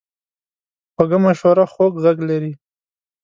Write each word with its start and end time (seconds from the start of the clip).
خوږه 0.93 1.17
مشوره 1.25 1.65
خوږ 1.73 1.93
غږ 2.03 2.17
لري. 2.29 2.51